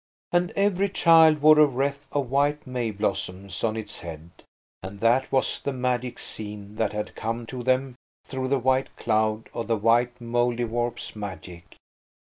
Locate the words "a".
1.59-1.65